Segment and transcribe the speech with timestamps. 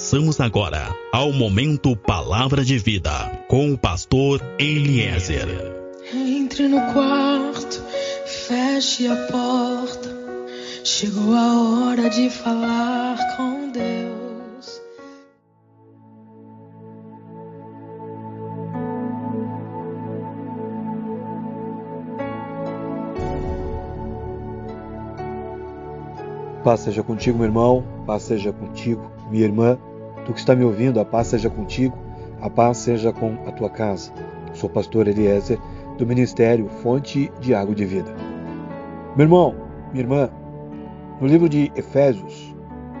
[0.00, 3.10] Passamos agora ao momento Palavra de Vida
[3.48, 5.46] com o pastor Eliezer.
[6.14, 7.84] Entre no quarto,
[8.24, 10.08] feche a porta.
[10.84, 14.80] Chegou a hora de falar com Deus.
[26.64, 29.78] Paz seja contigo, meu irmão, paz seja contigo, minha irmã,
[30.30, 31.96] tu que está me ouvindo, a paz seja contigo,
[32.40, 34.12] a paz seja com a tua casa.
[34.52, 35.58] Sou o pastor Eliezer,
[35.98, 38.14] do Ministério Fonte de Água de Vida.
[39.16, 39.54] Meu irmão,
[39.92, 40.30] minha irmã,
[41.20, 42.54] no livro de Efésios,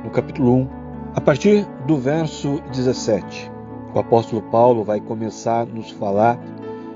[0.04, 0.68] no capítulo 1,
[1.14, 3.50] a partir do verso 17,
[3.94, 6.38] o apóstolo Paulo vai começar a nos falar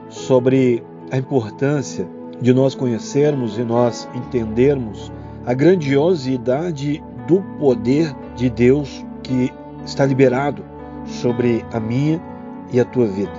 [0.09, 2.09] sobre a importância
[2.41, 5.12] de nós conhecermos e nós entendermos
[5.47, 9.53] a grandiosidade do poder de Deus que
[9.85, 10.65] está liberado
[11.05, 12.21] sobre a minha
[12.73, 13.33] e a tua vida.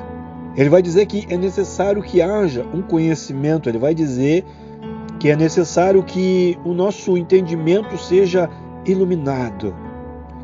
[0.55, 4.45] Ele vai dizer que é necessário que haja um conhecimento, ele vai dizer
[5.19, 8.49] que é necessário que o nosso entendimento seja
[8.85, 9.75] iluminado,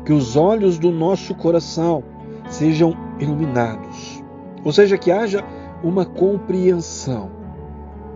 [0.04, 2.02] que os olhos do nosso coração
[2.48, 4.22] sejam iluminados,
[4.64, 5.42] ou seja, que haja
[5.82, 7.30] uma compreensão.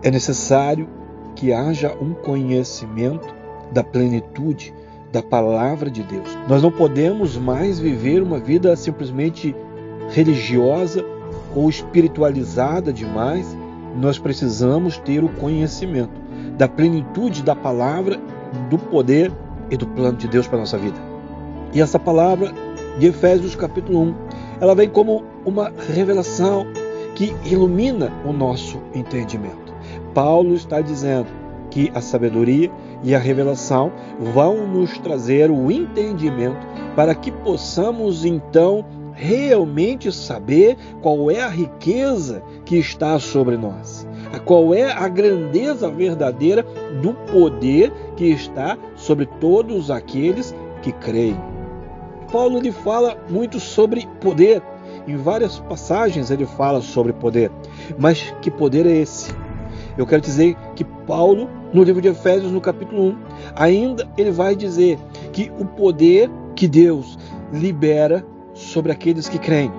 [0.03, 0.87] É necessário
[1.35, 3.33] que haja um conhecimento
[3.71, 4.73] da plenitude
[5.11, 6.27] da palavra de Deus.
[6.47, 9.55] Nós não podemos mais viver uma vida simplesmente
[10.09, 11.05] religiosa
[11.55, 13.57] ou espiritualizada demais.
[13.99, 16.19] Nós precisamos ter o conhecimento
[16.57, 18.19] da plenitude da palavra,
[18.69, 19.31] do poder
[19.69, 20.97] e do plano de Deus para a nossa vida.
[21.73, 22.53] E essa palavra
[22.97, 24.15] de Efésios capítulo 1,
[24.61, 26.65] ela vem como uma revelação
[27.15, 29.73] que ilumina o nosso entendimento.
[30.13, 31.27] Paulo está dizendo
[31.69, 32.71] que a sabedoria
[33.03, 41.31] e a revelação vão nos trazer o entendimento para que possamos então realmente saber qual
[41.31, 44.07] é a riqueza que está sobre nós,
[44.45, 46.63] qual é a grandeza verdadeira
[47.01, 51.39] do poder que está sobre todos aqueles que creem.
[52.31, 54.61] Paulo ele fala muito sobre poder.
[55.07, 57.49] Em várias passagens ele fala sobre poder.
[57.97, 59.33] Mas que poder é esse?
[59.97, 63.17] Eu quero dizer que Paulo, no livro de Efésios, no capítulo 1,
[63.55, 64.99] ainda ele vai dizer
[65.33, 67.17] que o poder que Deus
[67.51, 69.71] libera sobre aqueles que creem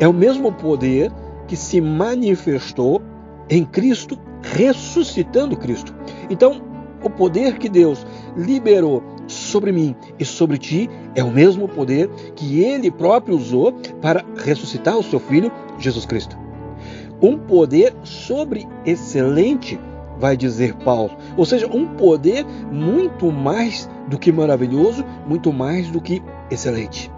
[0.00, 1.12] é o mesmo poder
[1.46, 3.00] que se manifestou
[3.48, 5.94] em Cristo, ressuscitando Cristo.
[6.28, 6.60] Então,
[7.02, 8.04] o poder que Deus
[8.36, 14.24] liberou sobre mim e sobre ti é o mesmo poder que ele próprio usou para
[14.44, 16.45] ressuscitar o seu filho Jesus Cristo
[17.20, 19.78] um poder sobre excelente,
[20.18, 21.10] vai dizer Paulo.
[21.36, 27.10] Ou seja, um poder muito mais do que maravilhoso, muito mais do que excelente.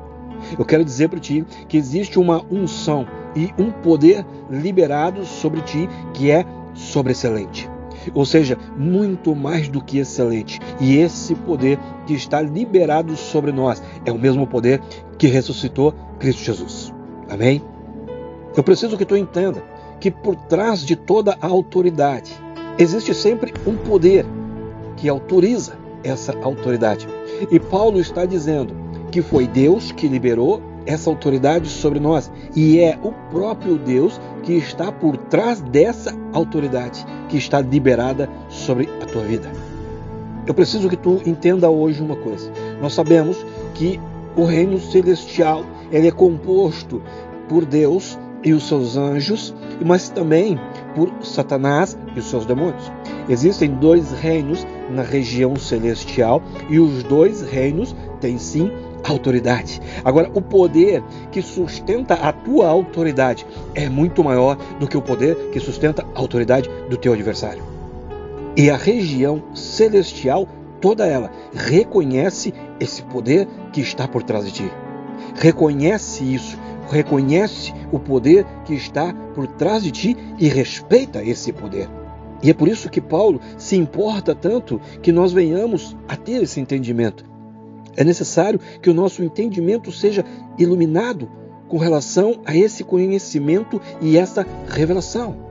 [0.59, 5.88] Eu quero dizer para ti que existe uma unção e um poder liberado sobre ti
[6.15, 6.44] que é
[6.75, 7.69] sobreexcelente.
[8.15, 10.60] Ou seja, muito mais do que excelente.
[10.80, 14.80] E esse poder que está liberado sobre nós é o mesmo poder
[15.19, 16.94] que ressuscitou Cristo Jesus.
[17.28, 17.62] Amém?
[18.56, 19.62] Eu preciso que tu entenda
[20.00, 22.32] que por trás de toda a autoridade
[22.78, 24.25] existe sempre um poder
[24.97, 27.09] que autoriza essa autoridade.
[27.50, 28.75] E Paulo está dizendo
[29.10, 34.54] que foi Deus que liberou essa autoridade sobre nós e é o próprio Deus que
[34.54, 39.50] está por trás dessa autoridade que está liberada sobre a tua vida.
[40.47, 42.50] Eu preciso que tu entenda hoje uma coisa.
[42.80, 43.44] Nós sabemos
[43.75, 44.00] que
[44.34, 47.03] o reino celestial ele é composto
[47.48, 49.54] por Deus e os seus anjos,
[49.84, 50.59] mas também
[50.94, 52.91] por Satanás e os seus demônios.
[53.28, 58.72] Existem dois reinos na região celestial e os dois reinos têm sim
[59.04, 59.81] autoridade.
[60.03, 65.36] Agora, o poder que sustenta a tua autoridade é muito maior do que o poder
[65.50, 67.62] que sustenta a autoridade do teu adversário.
[68.56, 70.48] E a região celestial,
[70.80, 74.72] toda ela, reconhece esse poder que está por trás de ti.
[75.34, 76.59] Reconhece isso
[76.89, 81.89] reconhece o poder que está por trás de ti e respeita esse poder.
[82.43, 86.61] E é por isso que Paulo se importa tanto que nós venhamos a ter esse
[86.61, 87.25] entendimento.
[87.97, 90.25] É necessário que o nosso entendimento seja
[90.57, 91.29] iluminado
[91.69, 95.47] com relação a esse conhecimento e essa revelação.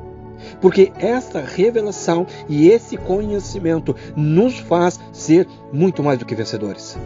[0.61, 6.97] Porque essa revelação e esse conhecimento nos faz ser muito mais do que vencedores.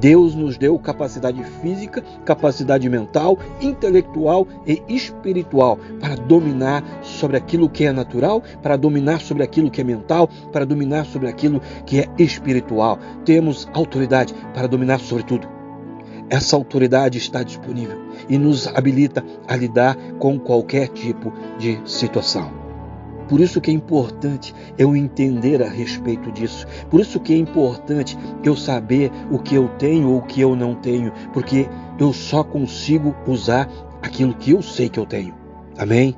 [0.00, 7.84] Deus nos deu capacidade física, capacidade mental, intelectual e espiritual para dominar sobre aquilo que
[7.84, 12.08] é natural, para dominar sobre aquilo que é mental, para dominar sobre aquilo que é
[12.18, 12.98] espiritual.
[13.24, 15.48] Temos autoridade para dominar sobre tudo.
[16.32, 22.61] essa autoridade está disponível e nos habilita a lidar com qualquer tipo de situação.
[23.28, 26.66] Por isso que é importante eu entender a respeito disso.
[26.90, 30.54] Por isso que é importante eu saber o que eu tenho ou o que eu
[30.54, 33.68] não tenho, porque eu só consigo usar
[34.02, 35.34] aquilo que eu sei que eu tenho.
[35.78, 36.14] Amém?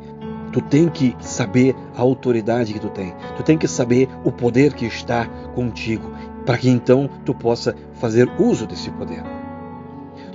[0.53, 3.13] Tu tem que saber a autoridade que tu tem.
[3.37, 6.13] Tu tem que saber o poder que está contigo,
[6.47, 9.23] para que então tu possa fazer uso desse poder.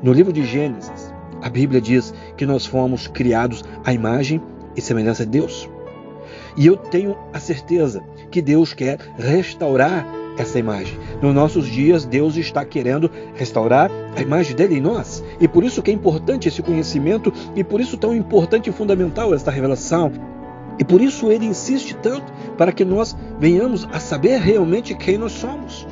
[0.04, 4.42] No livro de Gênesis, a Bíblia diz que nós fomos criados à imagem
[4.76, 5.70] e semelhança de Deus.
[6.56, 10.06] E eu tenho a certeza que Deus quer restaurar
[10.38, 10.98] essa imagem.
[11.22, 15.24] Nos nossos dias, Deus está querendo restaurar a imagem dele em nós.
[15.40, 19.34] E por isso que é importante esse conhecimento e por isso tão importante e fundamental
[19.34, 20.12] esta revelação.
[20.80, 25.34] E por isso ele insiste tanto para que nós venhamos a saber realmente quem nós
[25.34, 25.86] somos.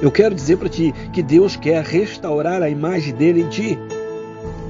[0.00, 3.78] Eu quero dizer para ti que Deus quer restaurar a imagem dele em ti.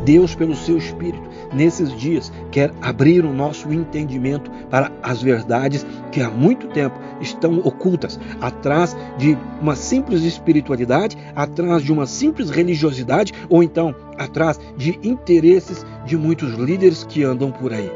[0.04, 6.20] Deus, pelo seu Espírito, nesses dias, quer abrir o nosso entendimento para as verdades que
[6.20, 13.32] há muito tempo estão ocultas atrás de uma simples espiritualidade, atrás de uma simples religiosidade
[13.48, 17.90] ou então atrás de interesses de muitos líderes que andam por aí.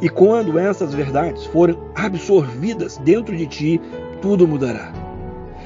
[0.00, 3.80] E quando essas verdades forem absorvidas dentro de ti,
[4.20, 4.92] tudo mudará.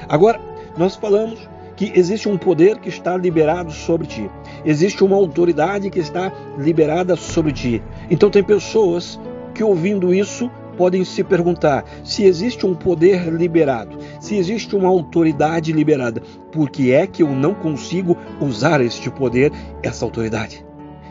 [0.07, 0.39] Agora,
[0.77, 4.29] nós falamos que existe um poder que está liberado sobre ti.
[4.65, 7.81] Existe uma autoridade que está liberada sobre ti.
[8.09, 9.17] Então tem pessoas
[9.53, 15.71] que ouvindo isso podem se perguntar se existe um poder liberado, se existe uma autoridade
[15.71, 16.21] liberada,
[16.51, 19.51] por que é que eu não consigo usar este poder,
[19.81, 20.65] essa autoridade?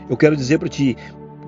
[0.08, 0.96] Eu quero dizer para ti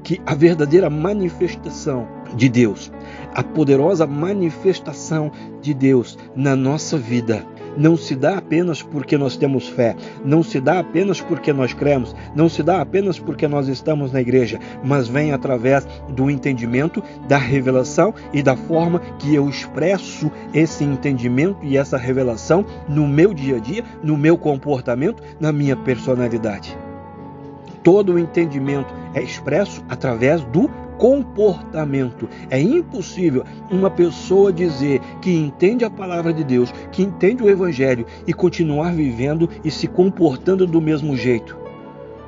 [0.09, 2.91] que a verdadeira manifestação de Deus,
[3.35, 7.45] a poderosa manifestação de Deus na nossa vida,
[7.77, 9.95] não se dá apenas porque nós temos fé,
[10.25, 14.23] não se dá apenas porque nós cremos, não se dá apenas porque nós estamos na
[14.23, 20.85] igreja, mas vem através do entendimento, da revelação e da forma que eu expresso esse
[20.85, 26.75] entendimento e essa revelação no meu dia a dia, no meu comportamento, na minha personalidade.
[27.83, 30.69] Todo o entendimento é expresso através do
[30.99, 32.29] comportamento.
[32.51, 38.05] É impossível uma pessoa dizer que entende a palavra de Deus, que entende o Evangelho
[38.27, 41.57] e continuar vivendo e se comportando do mesmo jeito.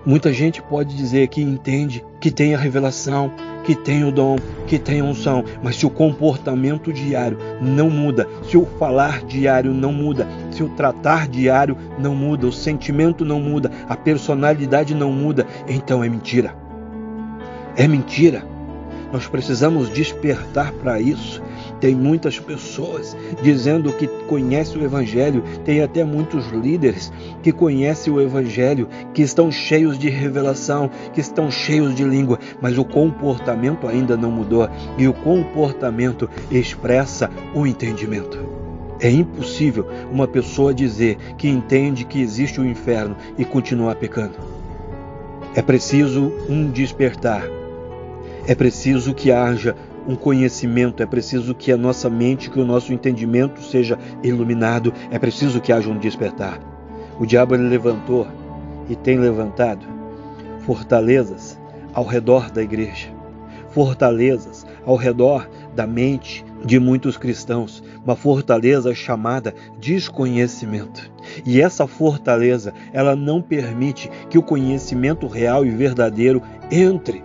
[0.06, 3.30] Muita gente pode dizer que entende, que tem a revelação,
[3.64, 4.36] que tem o dom,
[4.66, 9.74] que tem a unção, mas se o comportamento diário não muda, se o falar diário
[9.74, 15.12] não muda, se o tratar diário não muda, o sentimento não muda, a personalidade não
[15.12, 16.69] muda, então é mentira.
[17.76, 18.44] É mentira.
[19.12, 21.42] Nós precisamos despertar para isso.
[21.80, 27.12] Tem muitas pessoas dizendo que conhecem o Evangelho, tem até muitos líderes
[27.42, 32.78] que conhecem o Evangelho, que estão cheios de revelação, que estão cheios de língua, mas
[32.78, 38.38] o comportamento ainda não mudou e o comportamento expressa o entendimento.
[39.00, 44.34] É impossível uma pessoa dizer que entende que existe o um inferno e continuar pecando.
[45.54, 47.59] É preciso um despertar
[48.46, 49.76] é preciso que haja
[50.06, 55.18] um conhecimento, é preciso que a nossa mente, que o nosso entendimento seja iluminado, é
[55.18, 56.58] preciso que haja um despertar.
[57.18, 58.26] O diabo levantou
[58.88, 59.86] e tem levantado
[60.60, 61.58] fortalezas
[61.92, 63.08] ao redor da igreja,
[63.70, 71.10] fortalezas ao redor da mente de muitos cristãos, uma fortaleza chamada desconhecimento.
[71.44, 77.22] E essa fortaleza, ela não permite que o conhecimento real e verdadeiro entre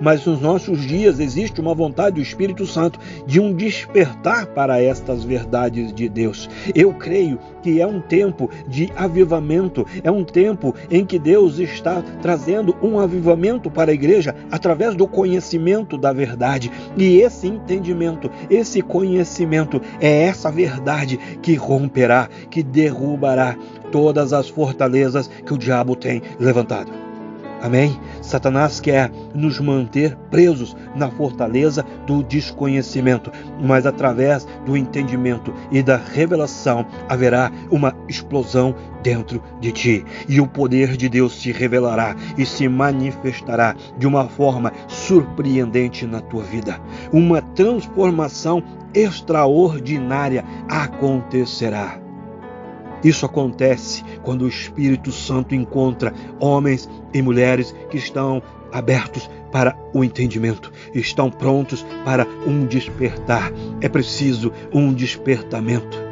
[0.00, 5.24] mas nos nossos dias existe uma vontade do Espírito Santo de um despertar para estas
[5.24, 6.48] verdades de Deus.
[6.74, 12.02] Eu creio que é um tempo de avivamento, é um tempo em que Deus está
[12.22, 16.70] trazendo um avivamento para a igreja através do conhecimento da verdade.
[16.96, 23.56] E esse entendimento, esse conhecimento é essa verdade que romperá, que derrubará
[23.90, 27.07] todas as fortalezas que o diabo tem levantado.
[27.60, 27.98] Amém?
[28.22, 35.96] Satanás quer nos manter presos na fortaleza do desconhecimento, mas através do entendimento e da
[35.96, 42.44] revelação haverá uma explosão dentro de ti, e o poder de Deus se revelará e
[42.44, 46.80] se manifestará de uma forma surpreendente na tua vida.
[47.12, 48.62] Uma transformação
[48.94, 52.07] extraordinária acontecerá.
[53.02, 60.04] Isso acontece quando o Espírito Santo encontra homens e mulheres que estão abertos para o
[60.04, 63.52] entendimento, estão prontos para um despertar.
[63.80, 66.08] É preciso um despertamento.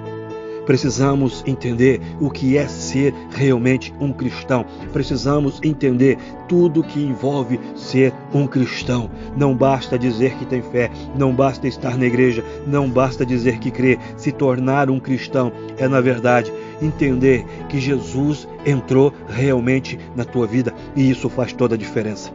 [0.66, 4.66] Precisamos entender o que é ser realmente um cristão.
[4.92, 9.08] Precisamos entender tudo que envolve ser um cristão.
[9.36, 13.70] Não basta dizer que tem fé, não basta estar na igreja, não basta dizer que
[13.70, 13.96] crê.
[14.16, 20.74] Se tornar um cristão é, na verdade, entender que Jesus entrou realmente na tua vida
[20.94, 22.30] e isso faz toda a diferença.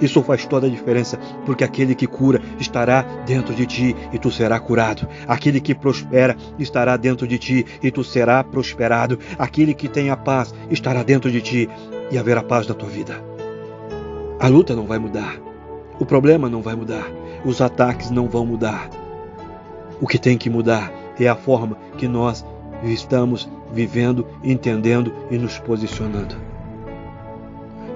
[0.00, 4.30] Isso faz toda a diferença, porque aquele que cura estará dentro de ti e tu
[4.30, 5.06] será curado.
[5.26, 9.18] Aquele que prospera estará dentro de ti e tu será prosperado.
[9.38, 11.68] Aquele que tem a paz estará dentro de ti
[12.10, 13.22] e haverá paz na tua vida.
[14.38, 15.40] A luta não vai mudar.
[15.98, 17.08] O problema não vai mudar.
[17.44, 18.90] Os ataques não vão mudar.
[20.00, 22.44] O que tem que mudar é a forma que nós
[22.82, 26.36] estamos vivendo, entendendo e nos posicionando.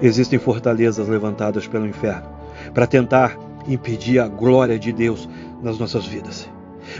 [0.01, 2.27] Existem fortalezas levantadas pelo inferno
[2.73, 3.37] para tentar
[3.67, 5.29] impedir a glória de Deus
[5.61, 6.49] nas nossas vidas.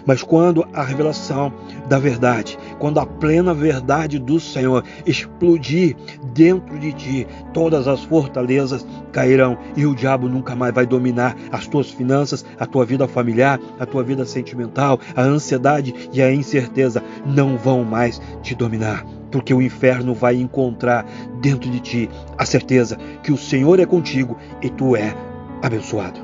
[0.05, 1.53] Mas quando a revelação
[1.88, 5.95] da verdade, quando a plena verdade do Senhor explodir
[6.33, 11.67] dentro de ti, todas as fortalezas cairão e o diabo nunca mais vai dominar as
[11.67, 17.03] tuas finanças, a tua vida familiar, a tua vida sentimental, a ansiedade e a incerteza
[17.25, 21.05] não vão mais te dominar porque o inferno vai encontrar
[21.39, 25.15] dentro de ti a certeza que o Senhor é contigo e tu é
[25.62, 26.19] abençoado.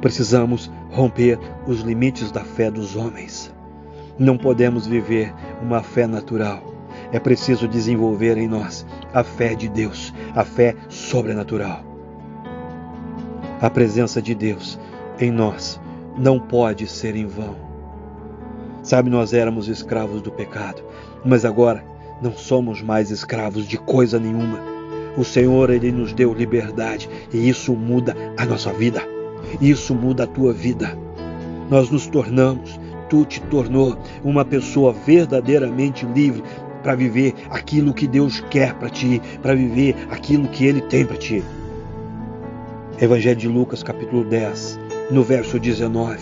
[0.00, 3.52] Precisamos romper os limites da fé dos homens.
[4.18, 6.62] Não podemos viver uma fé natural.
[7.12, 11.82] É preciso desenvolver em nós a fé de Deus, a fé sobrenatural.
[13.60, 14.78] A presença de Deus
[15.20, 15.80] em nós
[16.16, 17.56] não pode ser em vão.
[18.82, 20.82] Sabe, nós éramos escravos do pecado,
[21.24, 21.84] mas agora
[22.22, 24.60] não somos mais escravos de coisa nenhuma.
[25.16, 29.17] O Senhor, Ele nos deu liberdade e isso muda a nossa vida.
[29.60, 30.96] Isso muda a tua vida.
[31.70, 32.78] Nós nos tornamos,
[33.08, 36.42] tu te tornou uma pessoa verdadeiramente livre
[36.82, 41.16] para viver aquilo que Deus quer para ti, para viver aquilo que Ele tem para
[41.16, 41.42] ti.
[43.00, 44.78] Evangelho de Lucas, capítulo 10,
[45.10, 46.18] no verso 19,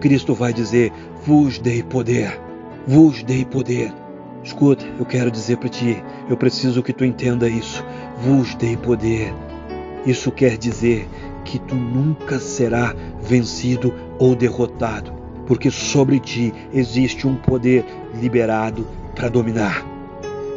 [0.00, 0.92] Cristo vai dizer:
[1.24, 2.40] Vos dei poder,
[2.86, 3.92] vos dei poder
[4.42, 7.84] Escuta, eu quero dizer para ti, eu preciso que tu entenda isso.
[8.22, 9.34] Vos dei poder.
[10.06, 11.06] Isso quer dizer
[11.50, 15.12] que tu nunca será vencido ou derrotado,
[15.46, 19.84] porque sobre ti existe um poder liberado para dominar.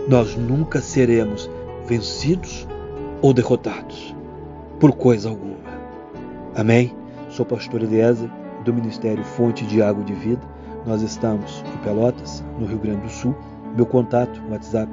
[0.07, 1.49] Nós nunca seremos
[1.87, 2.67] vencidos
[3.23, 4.15] ou derrotados
[4.79, 5.57] por coisa alguma.
[6.55, 6.95] Amém?
[7.29, 8.29] Sou pastor Eliezer
[8.63, 10.47] do Ministério Fonte de Água de Vida.
[10.85, 13.35] Nós estamos em Pelotas, no Rio Grande do Sul
[13.75, 14.91] meu contato, WhatsApp,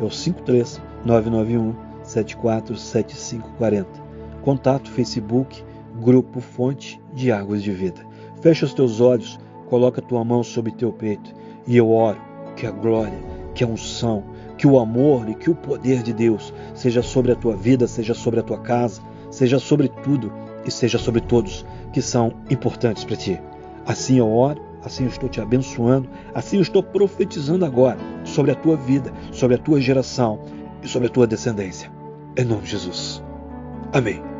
[0.00, 4.11] é o 53991 747540.
[4.42, 5.64] Contato Facebook,
[6.00, 8.04] Grupo Fonte de Águas de Vida.
[8.40, 11.32] Fecha os teus olhos, coloca tua mão sobre teu peito
[11.66, 12.20] e eu oro
[12.56, 13.18] que a glória,
[13.54, 14.24] que a unção,
[14.58, 18.14] que o amor e que o poder de Deus seja sobre a tua vida, seja
[18.14, 20.32] sobre a tua casa, seja sobre tudo
[20.66, 23.40] e seja sobre todos que são importantes para ti.
[23.86, 28.54] Assim eu oro assim eu estou te abençoando, assim eu estou profetizando agora sobre a
[28.54, 30.40] tua vida, sobre a tua geração
[30.82, 31.90] e sobre a tua descendência.
[32.36, 33.22] Em nome de Jesus.
[33.92, 34.31] Amém.